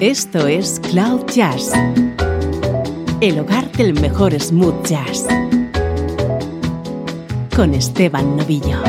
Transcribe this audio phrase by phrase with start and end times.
[0.00, 1.72] Esto es Cloud Jazz,
[3.20, 5.26] el hogar del mejor smooth jazz,
[7.54, 8.82] con Esteban Novillo.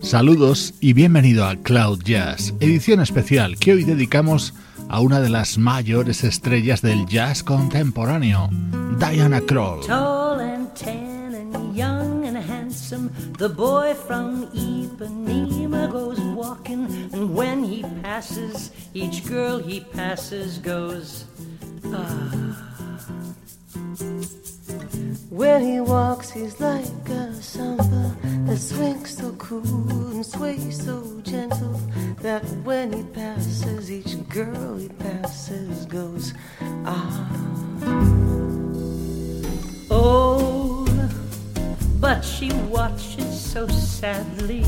[0.00, 4.54] Saludos y bienvenido a Cloud Jazz, edición especial que hoy dedicamos
[4.88, 8.48] a una de las mayores estrellas del jazz contemporáneo,
[8.96, 9.80] Diana Krall.
[13.38, 21.24] The boy from Ipanema goes walking, and when he passes, each girl he passes goes,
[21.86, 22.34] ah.
[25.30, 29.62] When he walks, he's like a samba that swings so cool
[30.10, 31.80] and sways so gentle
[32.20, 36.34] that when he passes, each girl he passes goes,
[36.84, 37.28] ah.
[39.90, 40.37] Oh,
[42.08, 44.64] but she watches so sadly.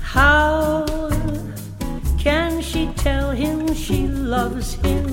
[0.00, 0.86] How
[2.18, 5.04] can she tell him she loves him?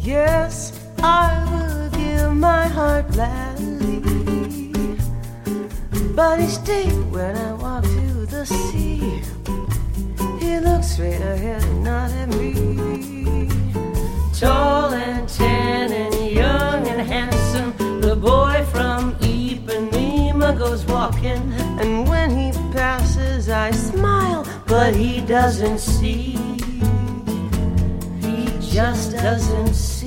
[0.00, 4.00] Yes, I will give my heart gladly.
[6.16, 9.20] But each day when I walk to the sea,
[10.40, 13.50] he looks straight ahead not at me.
[14.40, 21.42] Tall and tan and young and handsome, the boy from Ipanema goes walking.
[21.80, 26.36] And when he passes, I smile, but he doesn't see.
[28.24, 29.97] He just doesn't see.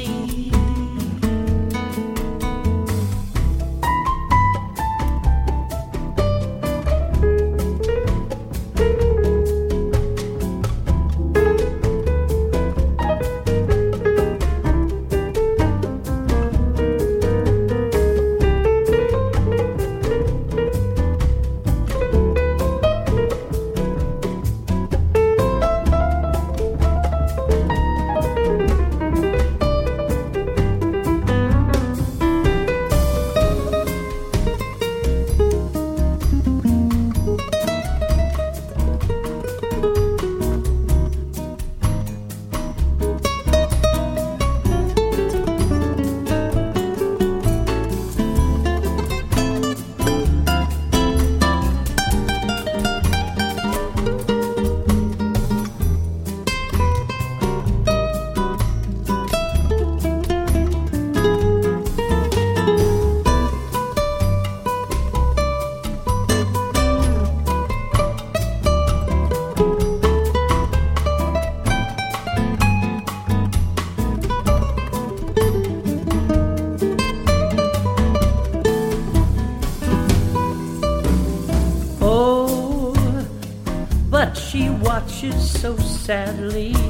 [86.12, 86.81] Sadly.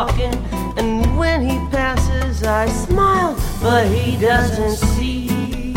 [0.00, 0.34] Walking.
[0.76, 5.74] And when he passes, I smile, but he doesn't see.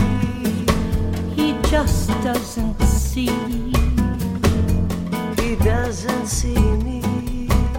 [1.35, 3.31] He just doesn't see.
[5.41, 7.01] He doesn't see me.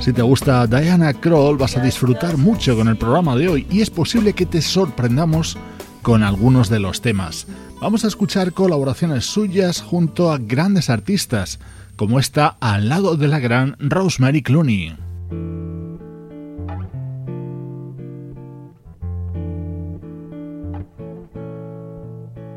[0.00, 3.80] Si te gusta Diana Kroll vas a disfrutar mucho con el programa de hoy y
[3.80, 5.56] es posible que te sorprendamos
[6.02, 7.46] con algunos de los temas.
[7.80, 11.58] Vamos a escuchar colaboraciones suyas junto a grandes artistas,
[11.96, 14.94] como esta al lado de la gran Rosemary Clooney.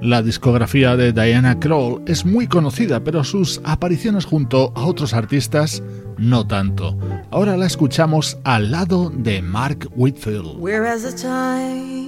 [0.07, 5.83] La discografía de Diana Krall es muy conocida, pero sus apariciones junto a otros artistas
[6.17, 6.97] no tanto.
[7.29, 10.63] Ahora la escuchamos al lado de Mark Whitfield.
[10.63, 12.07] The time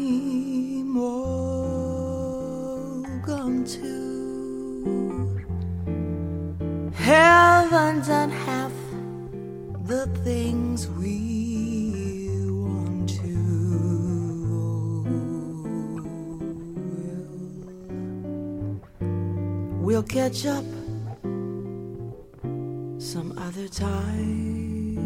[3.66, 4.10] to
[8.08, 8.72] done half
[9.88, 11.29] the things we
[19.90, 20.64] We'll catch up
[23.00, 25.00] some other time.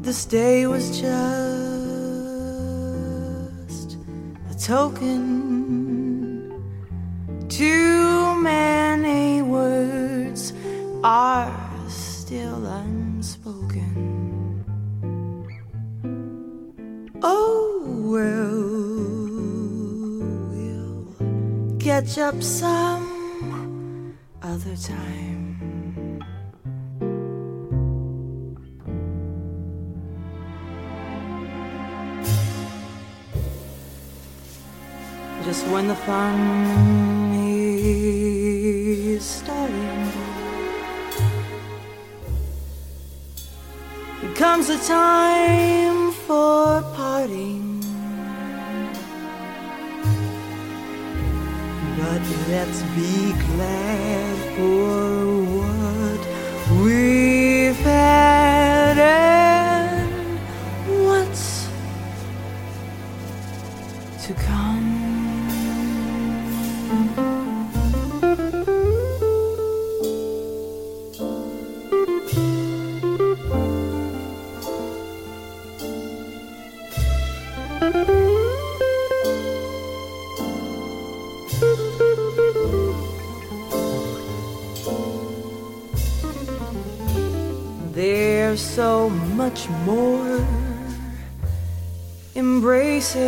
[0.00, 1.10] This day was just
[4.48, 5.20] a token.
[7.50, 10.54] Too many words
[11.04, 11.52] are
[11.90, 12.89] still unspoken.
[17.22, 18.60] Oh, well,
[20.50, 25.30] we'll catch up some other time.
[35.50, 36.38] just when the fun
[37.34, 40.12] is starting.
[44.36, 46.82] Comes a time for
[47.20, 47.80] parting.
[51.98, 55.19] But let's be glad for
[89.50, 90.46] much more.
[92.36, 93.20] Embracing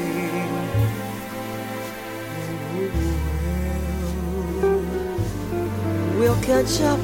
[6.09, 7.02] Well, we'll catch up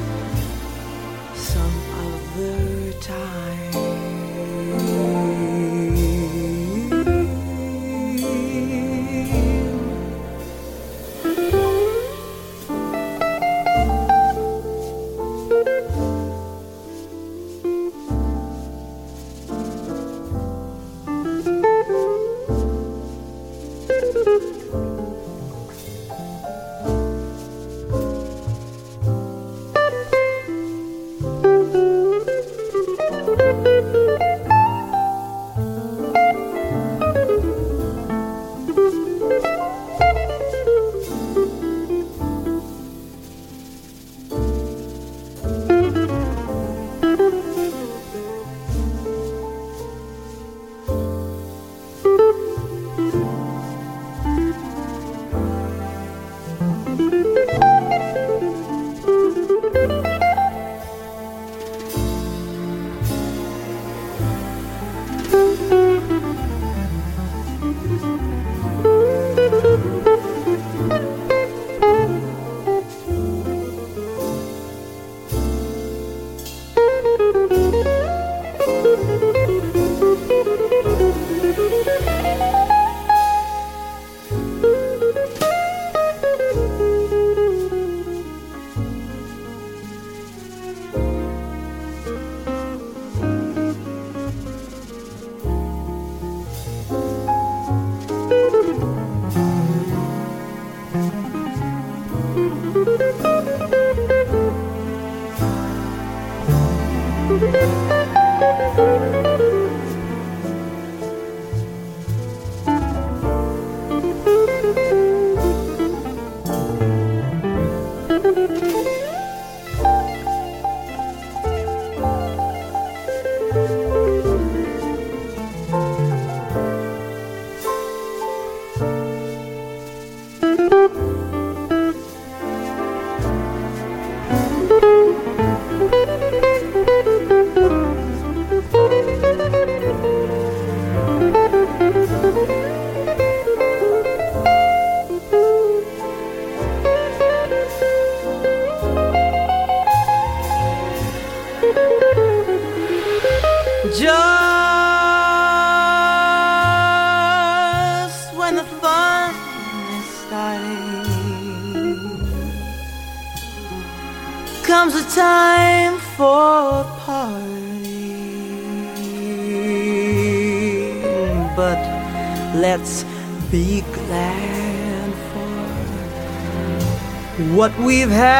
[177.89, 178.38] we've had.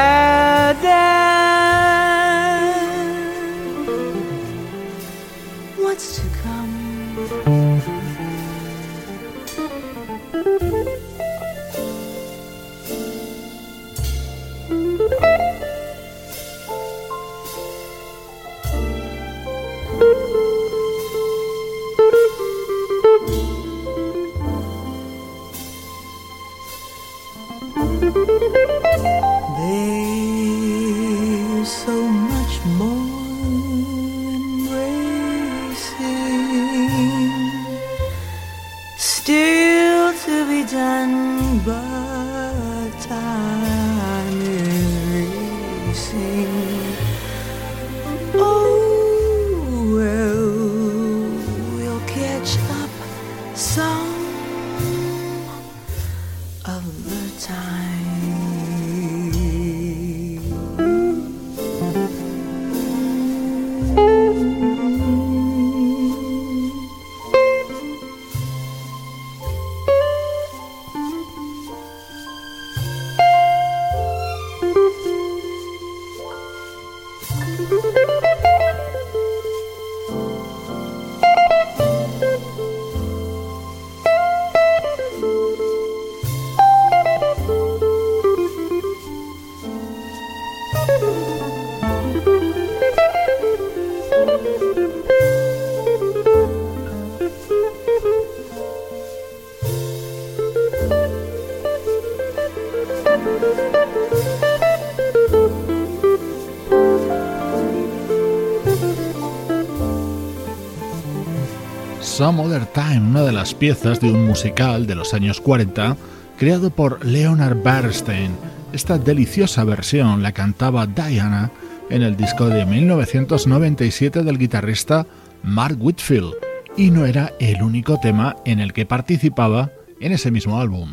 [112.19, 115.95] Some Other Time, una de las piezas de un musical de los años 40
[116.37, 118.31] creado por Leonard Bernstein.
[118.73, 121.49] Esta deliciosa versión la cantaba Diana
[121.89, 125.07] en el disco de 1997 del guitarrista
[125.43, 126.33] Mark Whitfield
[126.75, 129.71] y no era el único tema en el que participaba
[130.01, 130.91] en ese mismo álbum.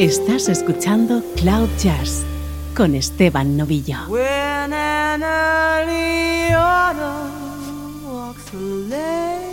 [0.00, 2.24] Estás escuchando Cloud Jazz
[2.74, 3.98] con Esteban Novillo.
[4.08, 6.54] When an early
[8.02, 9.44] walks the land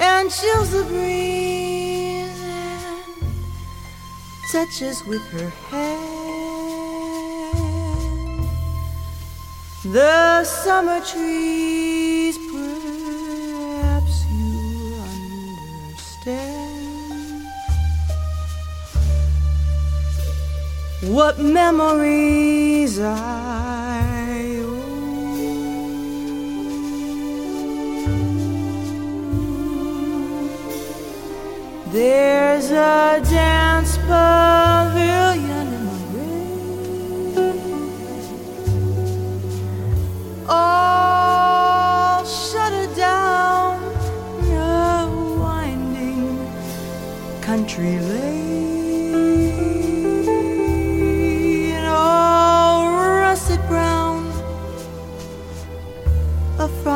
[0.00, 2.98] and chills the breeze and
[4.50, 6.00] touches with her hand
[9.84, 12.36] the summer trees
[21.10, 24.80] what memories I own.
[31.90, 34.69] There's a dance pavilion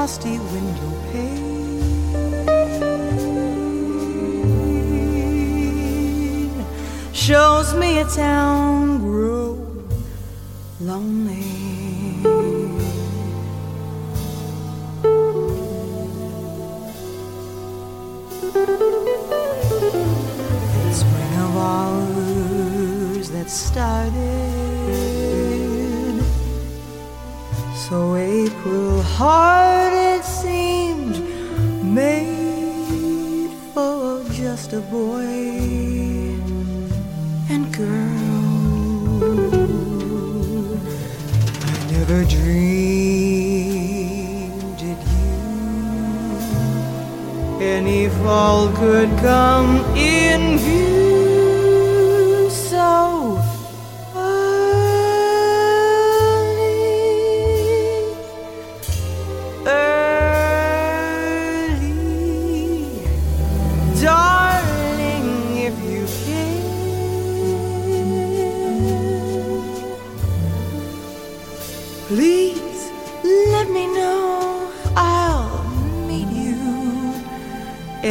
[0.04, 1.40] frosty window pane
[7.14, 9.56] shows me a town grow
[10.78, 11.46] lonely.
[20.86, 24.12] It's spring of ours that started
[27.74, 29.73] so April hard
[34.74, 35.24] a boy
[37.48, 39.22] and girl.
[41.70, 42.64] I never dreamed
[44.76, 45.34] did you
[47.62, 50.93] any fall could come in view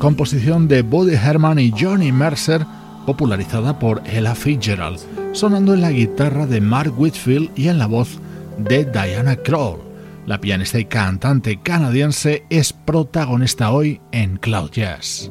[0.00, 2.64] composición de Buddy Herman y Johnny Mercer,
[3.04, 4.98] popularizada por Ella Fitzgerald,
[5.32, 8.18] sonando en la guitarra de Mark Whitfield y en la voz
[8.56, 9.76] de Diana Krall.
[10.24, 15.30] La pianista y cantante canadiense es protagonista hoy en Cloud Jazz.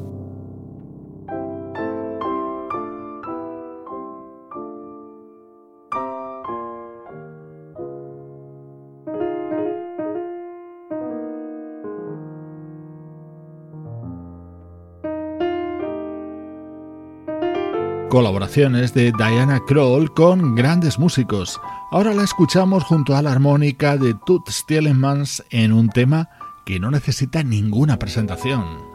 [18.10, 21.60] Colaboraciones de Diana Kroll con grandes músicos.
[21.92, 26.28] Ahora la escuchamos junto a la armónica de Toots Thielemans en un tema
[26.66, 28.89] que no necesita ninguna presentación.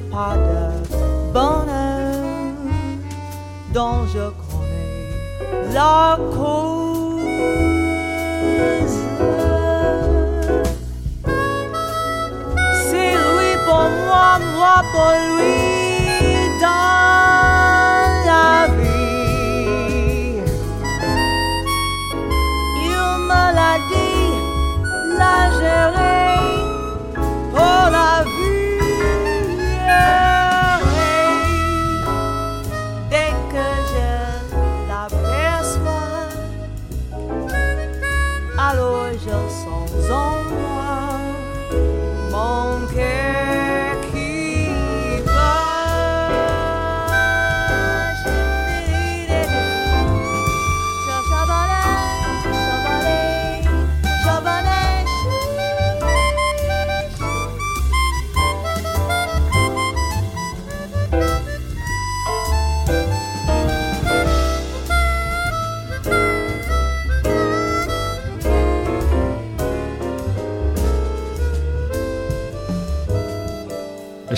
[0.00, 2.14] Part de bonheur
[3.72, 6.88] dont je connais la cause.
[12.88, 15.77] C'est lui pour moi, moi pour lui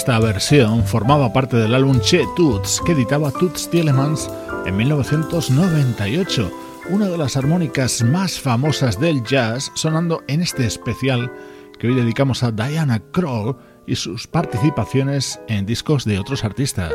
[0.01, 4.31] Esta versión formaba parte del álbum Che Toots que editaba Toots Thielemans
[4.65, 6.51] en 1998,
[6.89, 11.31] una de las armónicas más famosas del jazz sonando en este especial
[11.79, 16.95] que hoy dedicamos a Diana Krall y sus participaciones en discos de otros artistas.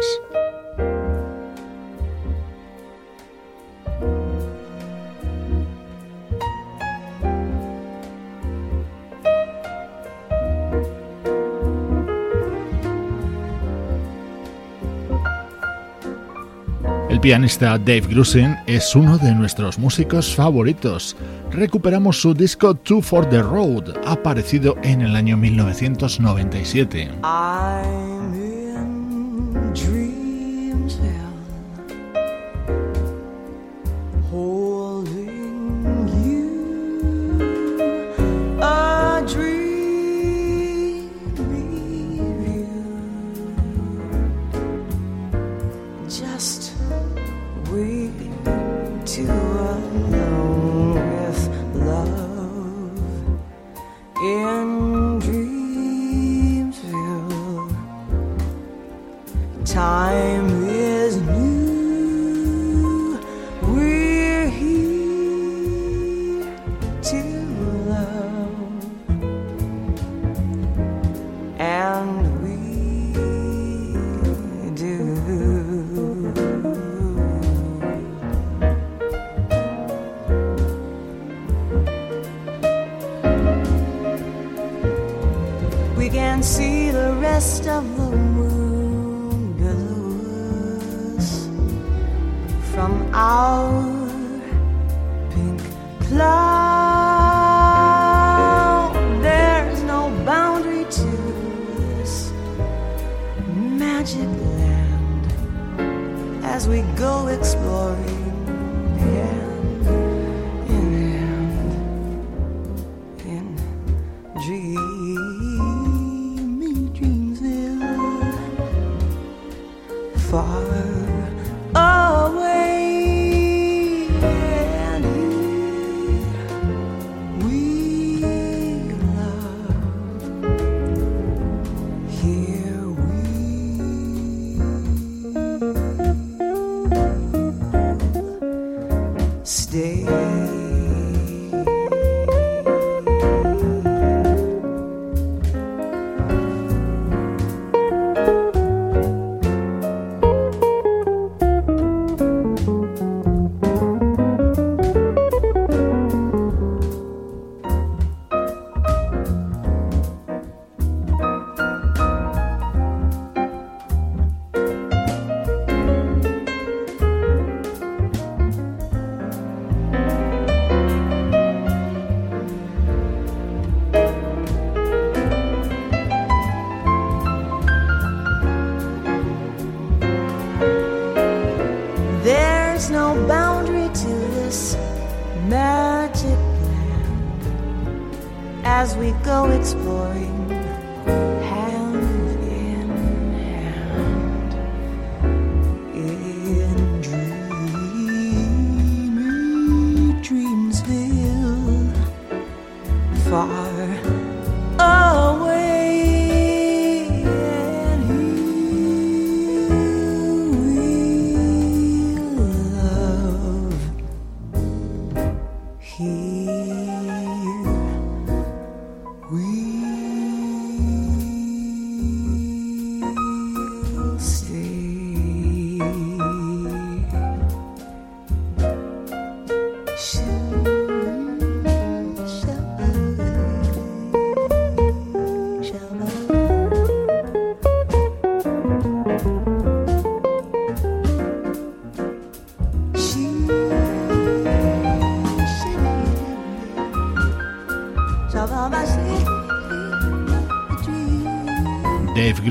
[17.16, 21.16] El pianista Dave Grusin es uno de nuestros músicos favoritos.
[21.50, 27.12] Recuperamos su disco Two for the Road, aparecido en el año 1997.
[27.24, 28.15] I'm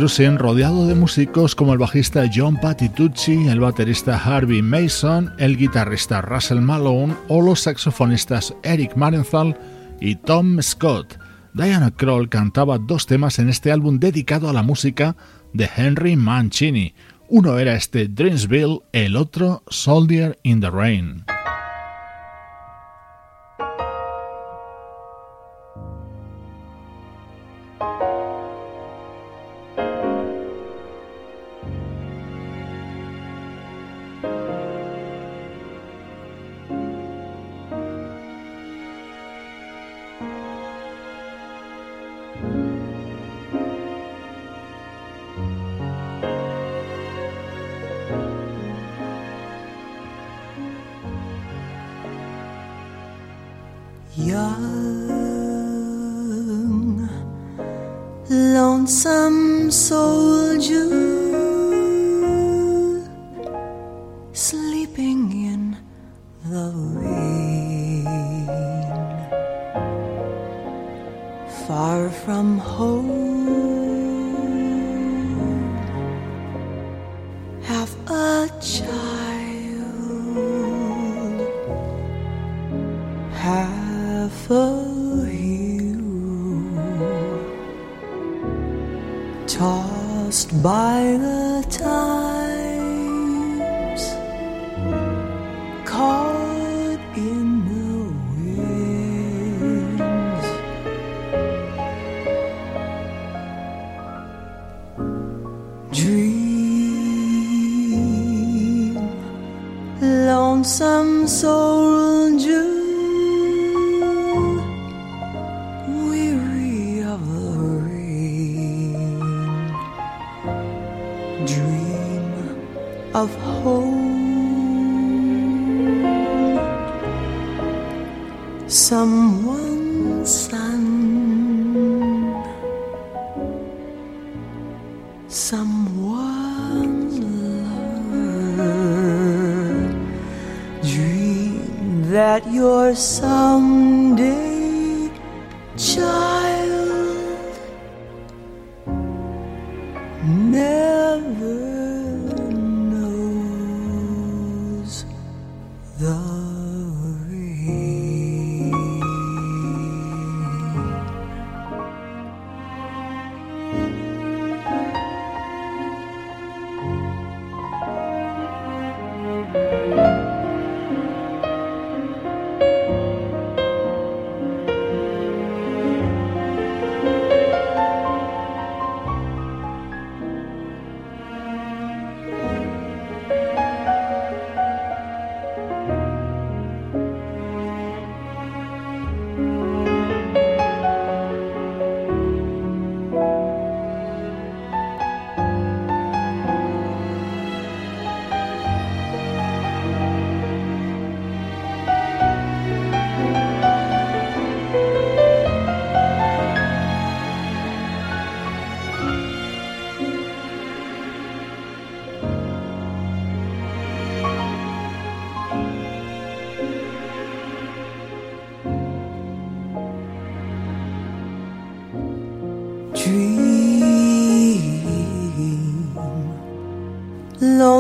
[0.07, 6.61] Rodeado de músicos como el bajista John Patitucci, el baterista Harvey Mason, el guitarrista Russell
[6.61, 9.57] Malone o los saxofonistas Eric Marenthal
[10.03, 11.19] y Tom Scott.
[11.55, 15.17] Diana Kroll cantaba dos temas en este álbum dedicado a la música
[15.55, 16.95] de Henry Mancini.
[17.31, 21.25] Uno era este Dreamsville, el otro Soldier in the Rain.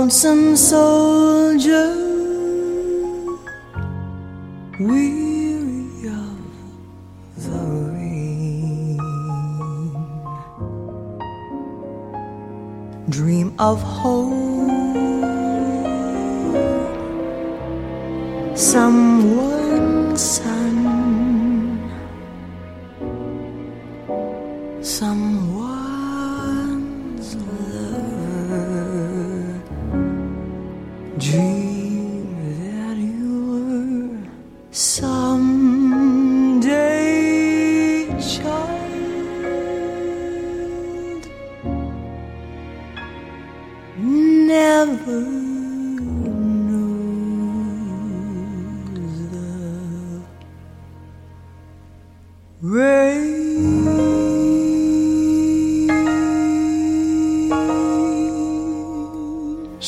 [0.04, 1.96] Lonesome soldier,
[4.78, 5.13] weary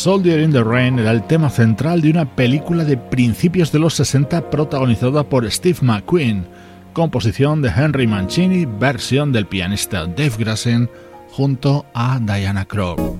[0.06, 3.94] Soldier in the Rain era el tema central de una película de principios de los
[3.94, 6.46] 60 protagonizada por Steve McQueen,
[6.92, 10.88] composición de Henry Mancini, versión del pianista Dave Grassen
[11.32, 13.18] junto a Diana Krall.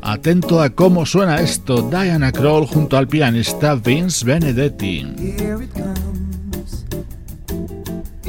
[0.00, 5.04] Atento a cómo suena esto, Diana Krall junto al pianista Vince Benedetti.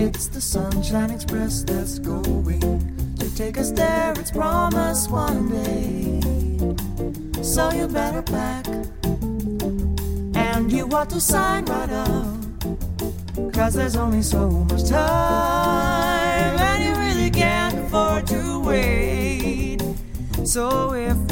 [0.03, 4.13] It's the Sunshine Express that's going to take us there.
[4.17, 6.19] It's promised one day.
[7.43, 8.67] So you better pack.
[10.33, 13.53] And you ought to sign right up.
[13.53, 16.57] Cause there's only so much time.
[16.59, 19.83] And you really can't afford to wait.
[20.43, 21.30] So if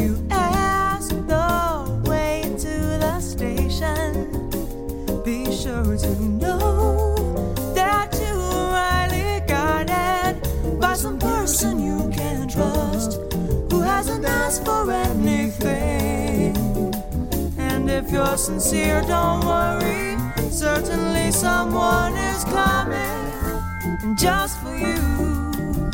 [18.09, 20.17] if you're sincere, don't worry,
[20.49, 25.91] certainly someone is coming just for you.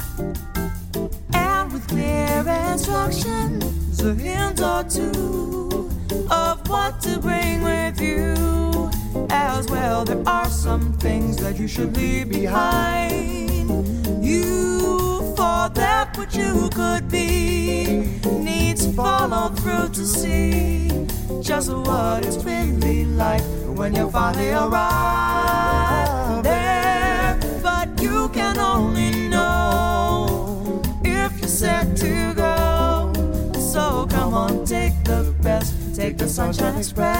[1.34, 5.89] And with clear instructions, a hint or two
[6.32, 8.89] of what to bring with you.
[9.30, 13.69] As well, there are some things that you should leave behind.
[14.23, 14.75] You,
[15.65, 21.07] for that which you could be, needs follow through to see
[21.41, 23.41] just what it's really like
[23.78, 27.39] when you finally arrive there.
[27.63, 33.13] But you can only know if you're set to go.
[33.59, 37.16] So come on, take the best, take the Sunshine Express.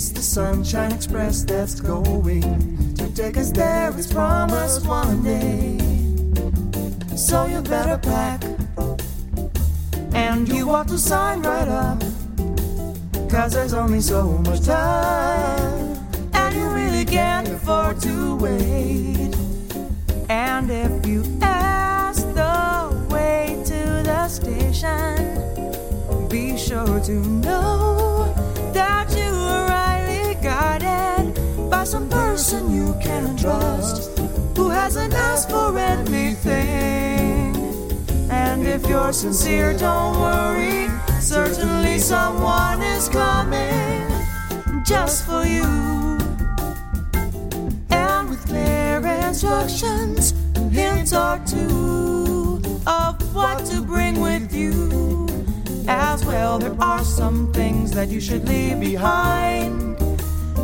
[0.00, 3.90] Sunshine Express that's going to take us there.
[3.96, 5.78] It's promised one day.
[7.16, 8.42] So you better pack
[10.14, 12.00] and you ought to sign right up.
[13.30, 15.98] Cause there's only so much time,
[16.34, 19.34] and you really can't afford to wait.
[20.28, 25.18] And if you ask the way to the station,
[26.28, 28.13] be sure to know
[31.84, 34.18] by some person you can trust
[34.56, 37.54] who hasn't asked for anything.
[38.30, 40.88] And if you're sincere, don't worry.
[41.20, 44.00] Certainly someone is coming
[44.82, 45.68] just for you.
[47.90, 50.32] And with clear instructions,
[50.72, 55.28] hints or two of what to bring with you.
[55.86, 59.94] As well, there are some things that you should leave behind.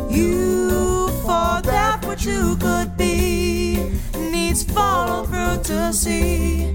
[0.09, 0.90] You,
[1.41, 3.77] for that which you could be,
[4.31, 6.73] needs follow through to see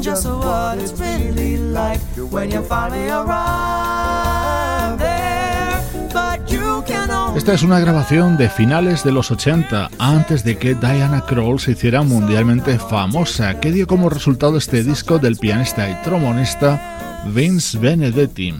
[0.00, 2.00] just what it's really like
[2.30, 5.82] when you finally arrive there.
[6.12, 10.58] But you can only Esta es una grabación de finales de los 80, antes de
[10.58, 15.88] que Diana Krall se hiciera mundialmente famosa, que dio como resultado este disco del pianista
[15.88, 18.54] y trombonista Vince Benedetti.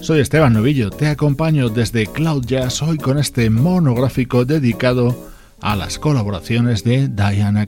[0.00, 5.14] Soy Esteban Novillo, te acompaño desde Cloud Jazz hoy con este monográfico dedicado
[5.60, 7.66] a las colaboraciones de Diana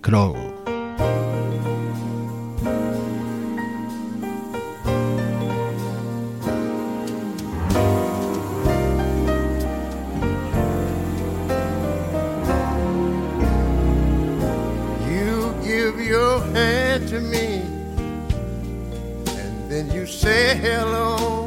[20.02, 21.41] you say hello,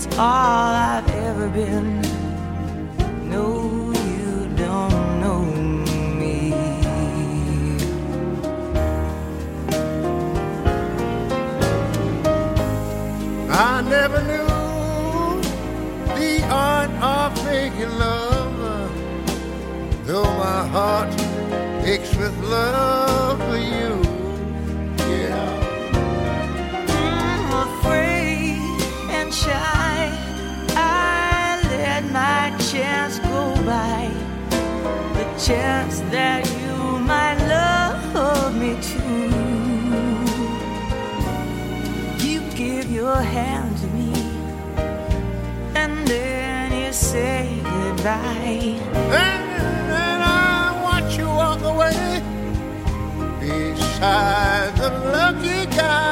[0.00, 2.00] That's all I've ever been.
[3.28, 5.42] No, you don't know
[6.20, 6.52] me.
[13.50, 14.46] I never knew
[16.14, 18.92] the art of making love,
[20.06, 21.12] though my heart
[21.84, 22.97] aches with love
[35.38, 39.28] chance that you might love me too.
[42.26, 44.12] You give your hand to me,
[45.76, 48.80] and then you say goodbye.
[49.14, 49.44] and
[49.92, 52.20] then I watch you walk away
[53.40, 56.07] beside the lucky guy.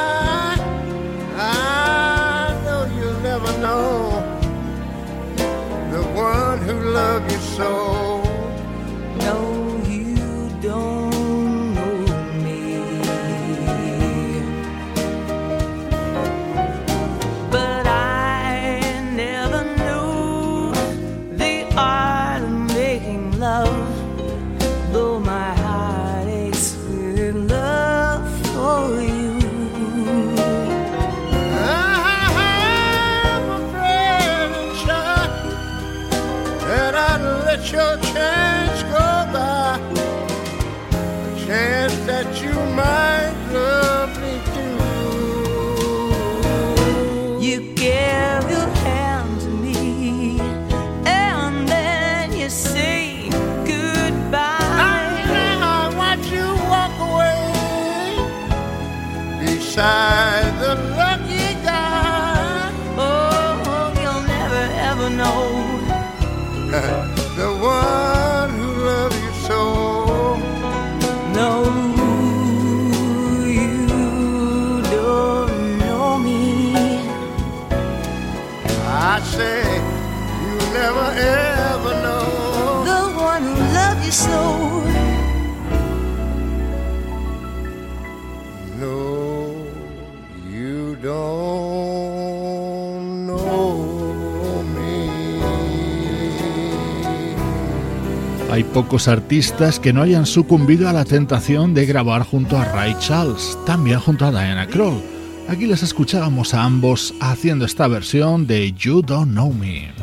[98.77, 103.57] Pocos artistas que no hayan sucumbido a la tentación de grabar junto a Ray Charles,
[103.65, 105.01] también junto a Diana Kroll.
[105.49, 109.96] Aquí les escuchábamos a ambos haciendo esta versión de You Don't Know Me.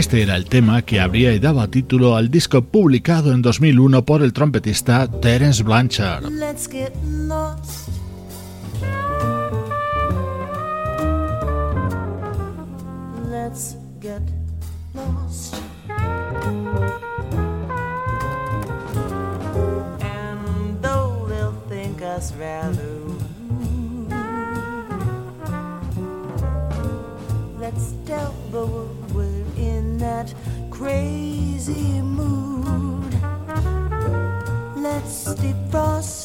[0.00, 4.22] Este era el tema que abría y daba título al disco publicado en 2001 por
[4.22, 6.24] el trompetista Terence Blanchard.
[6.30, 7.90] Let's get lost.
[13.28, 14.22] Let's get
[14.94, 15.56] lost.
[20.00, 23.04] And though they'll think us rather
[27.60, 28.99] let's tell the world
[30.80, 33.12] crazy mood.
[34.76, 36.19] Let's defrost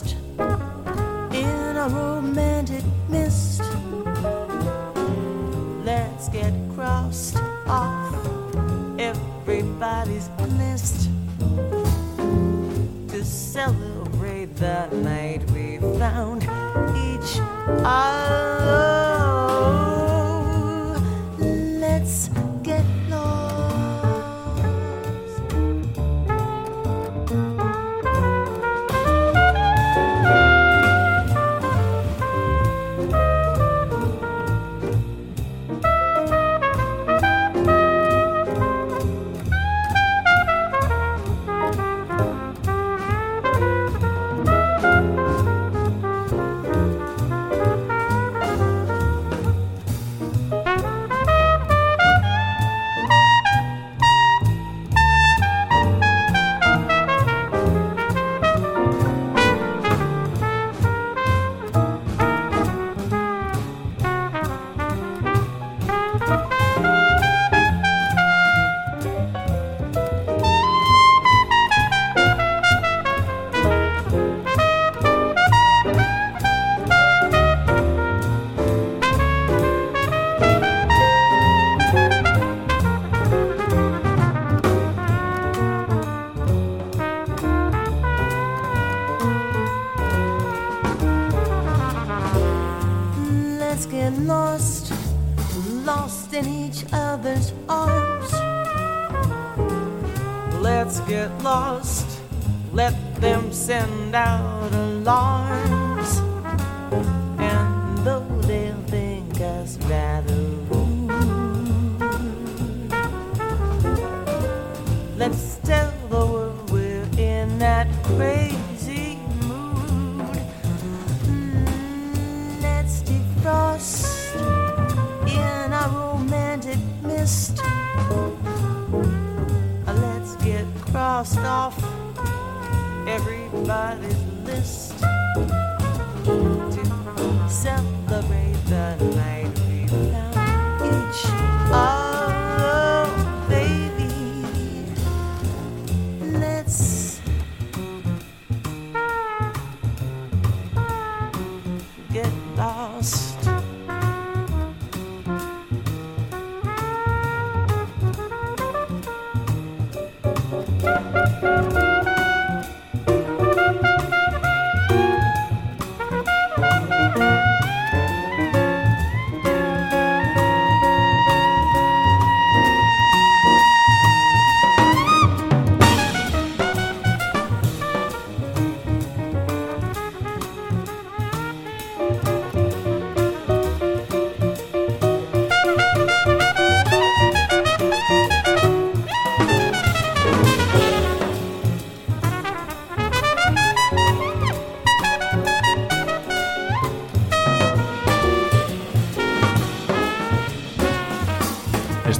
[104.14, 104.85] out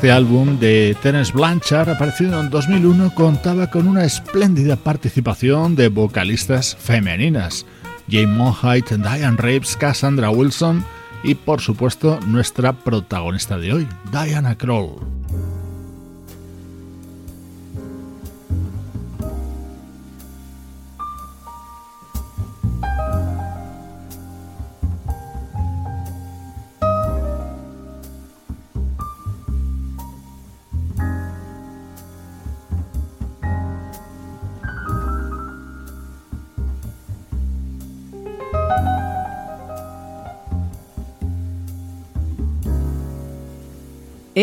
[0.06, 6.76] Este álbum de Terence Blanchard, aparecido en 2001, contaba con una espléndida participación de vocalistas
[6.76, 7.66] femeninas,
[8.08, 10.86] Jane Monheit, Diane Reeves, Cassandra Wilson
[11.24, 15.15] y, por supuesto, nuestra protagonista de hoy, Diana Kroll.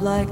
[0.00, 0.30] like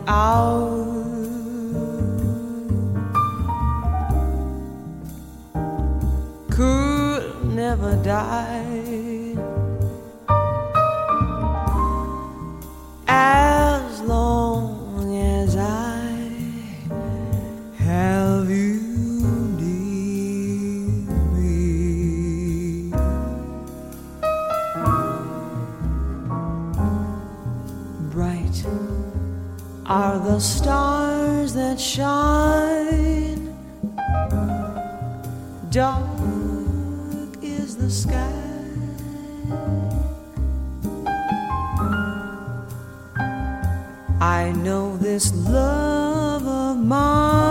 [37.91, 38.33] sky.
[44.21, 47.46] I know this love of mine.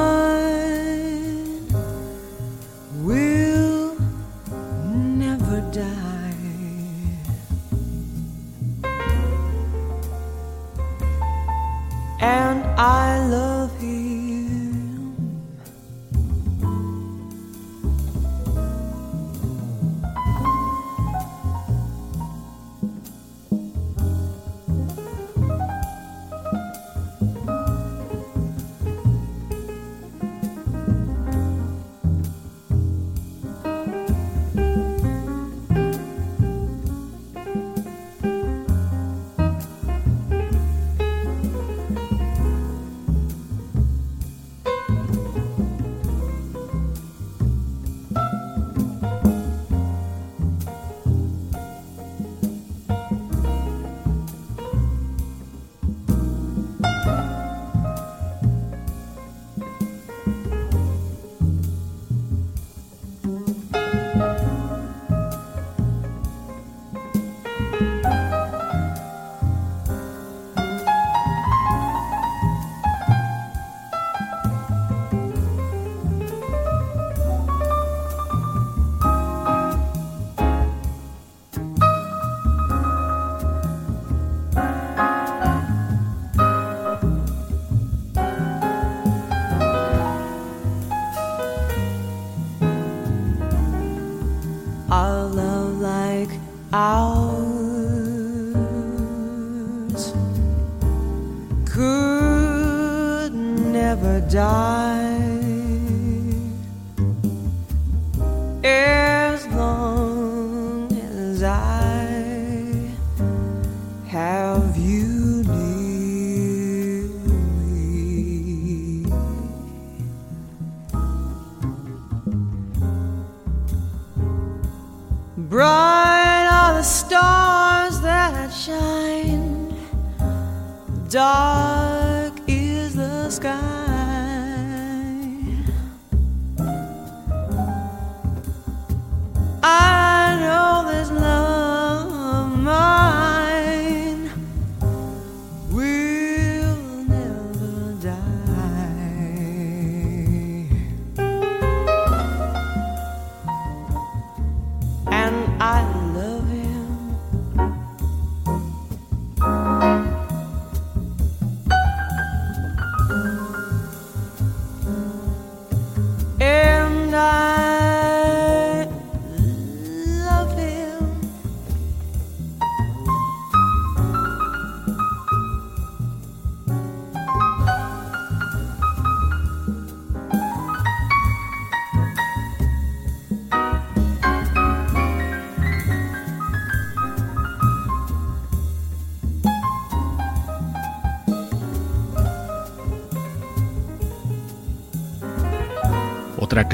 [101.66, 105.15] could never die.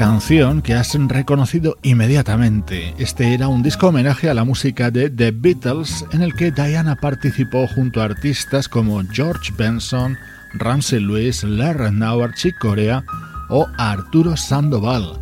[0.02, 2.92] Canción que has reconocido inmediatamente.
[2.98, 6.96] Este era un disco homenaje a la música de The Beatles en el que Diana
[6.96, 10.18] participó junto a artistas como George Benson,
[10.54, 13.04] Ramsey Lewis, Larry Nauer, Chick Corea
[13.48, 15.20] o Arturo Sandoval.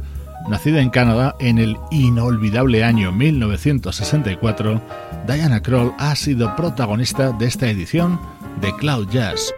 [0.49, 4.81] Nacida en Canadá en el inolvidable año 1964,
[5.27, 8.19] Diana Kroll ha sido protagonista de esta edición
[8.63, 9.53] de Cloud Jazz.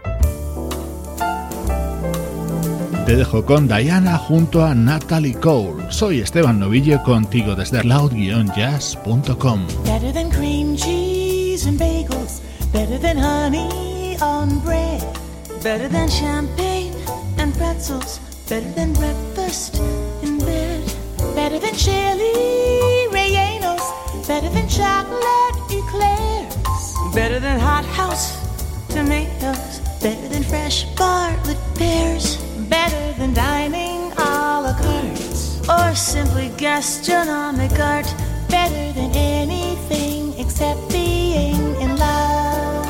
[3.05, 5.83] Te dejo con Diana junto a Natalie Cole.
[5.89, 9.67] Soy Esteban Novillo contigo desde cloud-jazz.com.
[9.83, 12.39] Better than cream cheese and bagels.
[12.71, 15.03] Better than honey on bread.
[15.61, 16.93] Better than champagne
[17.37, 18.21] and pretzels.
[18.47, 19.81] Better than breakfast
[20.21, 20.81] in bed.
[21.35, 23.83] Better than chili rellenos.
[24.25, 26.55] Better than chocolate eclairs.
[27.13, 28.31] Better than hothouse
[28.87, 29.81] tomatoes.
[30.01, 32.42] Better than fresh Bartlett pears.
[32.73, 35.21] Better than dining a la carte.
[35.69, 38.09] Or simply gastronomic art.
[38.49, 42.85] Better than anything except being in love.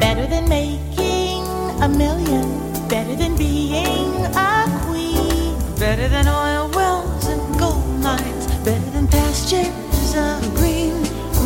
[0.00, 1.44] Better than making
[1.80, 2.46] a million.
[2.88, 4.10] Better than being
[4.50, 5.54] a queen.
[5.78, 8.46] Better than oil wells and gold mines.
[8.64, 10.96] Better than pastures of green.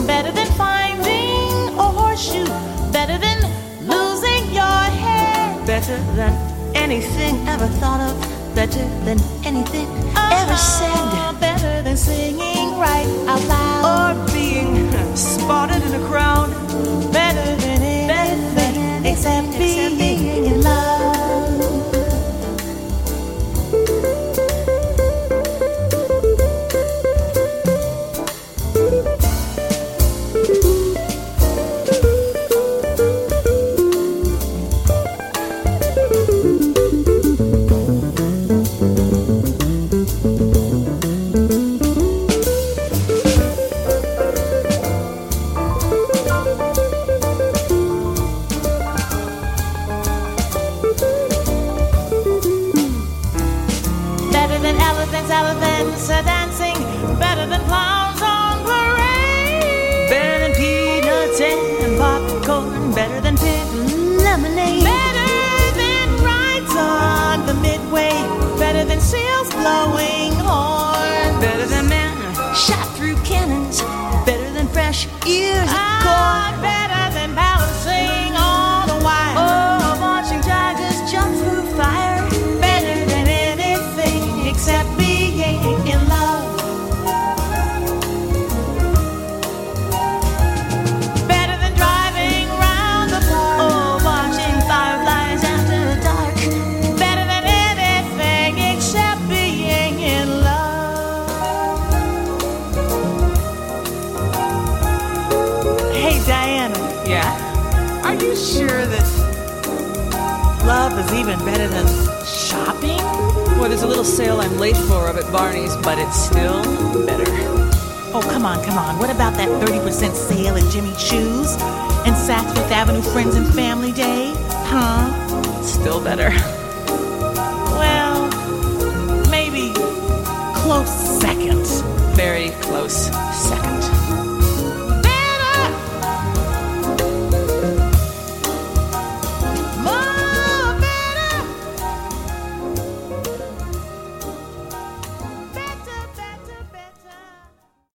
[0.07, 2.80] Better than finding a horseshoe.
[5.81, 8.15] Better than anything ever thought of.
[8.55, 10.93] Better than anything ever said.
[10.93, 13.83] Ah, better than singing right out loud.
[13.89, 16.51] Or being spotted in a crowd.
[17.11, 20.60] Better than anything except being in love.